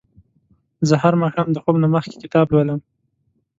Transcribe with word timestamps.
زه 0.87 0.95
هر 1.03 1.13
ماښام 1.21 1.47
د 1.51 1.57
خوب 1.63 1.75
نه 1.83 1.87
مخکې 1.95 2.17
کتاب 2.23 2.45
لولم. 2.53 2.79